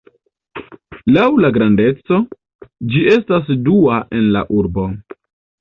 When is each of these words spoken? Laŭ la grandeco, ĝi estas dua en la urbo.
Laŭ 1.17 1.25
la 1.45 1.51
grandeco, 1.57 2.19
ĝi 2.95 3.05
estas 3.19 3.55
dua 3.69 4.03
en 4.21 4.29
la 4.39 4.45
urbo. 4.63 4.89